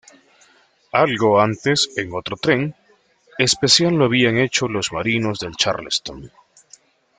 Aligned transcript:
Algo 0.93 1.39
antes 1.39 1.91
en 1.95 2.11
otro 2.11 2.35
tren 2.35 2.73
especial 3.37 3.93
lo 3.93 4.05
habían 4.05 4.39
hecho 4.39 4.67
los 4.67 4.91
marinos 4.91 5.37
del 5.37 5.55
"Charleston". 5.55 6.31